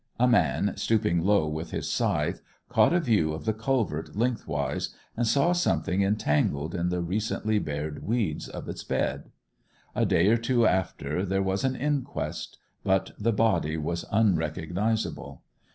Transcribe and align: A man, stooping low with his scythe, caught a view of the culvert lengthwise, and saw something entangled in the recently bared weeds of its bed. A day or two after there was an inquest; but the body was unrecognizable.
A 0.19 0.27
man, 0.27 0.73
stooping 0.77 1.21
low 1.23 1.47
with 1.47 1.69
his 1.69 1.87
scythe, 1.87 2.41
caught 2.69 2.91
a 2.91 2.99
view 2.99 3.33
of 3.33 3.45
the 3.45 3.53
culvert 3.53 4.15
lengthwise, 4.15 4.95
and 5.15 5.27
saw 5.27 5.51
something 5.53 6.01
entangled 6.01 6.73
in 6.73 6.89
the 6.89 7.01
recently 7.03 7.59
bared 7.59 8.01
weeds 8.03 8.47
of 8.49 8.67
its 8.67 8.83
bed. 8.83 9.29
A 9.93 10.07
day 10.07 10.29
or 10.29 10.37
two 10.37 10.65
after 10.65 11.23
there 11.23 11.43
was 11.43 11.63
an 11.63 11.75
inquest; 11.75 12.57
but 12.83 13.11
the 13.19 13.31
body 13.31 13.77
was 13.77 14.03
unrecognizable. 14.11 15.43